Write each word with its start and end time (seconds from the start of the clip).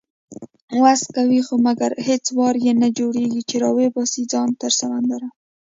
وس 0.83 1.01
کوي 1.15 1.41
خو 1.45 1.53
مګر 1.67 1.91
هیڅ 2.07 2.25
وار 2.37 2.55
یې 2.65 2.73
نه 2.81 2.87
جوړیږي، 2.97 3.41
چې 3.49 3.55
راوباسي 3.63 4.23
ځان 4.31 4.49
تر 4.61 4.71
سمندره 4.79 5.27